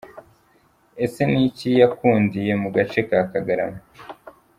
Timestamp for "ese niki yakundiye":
1.03-2.53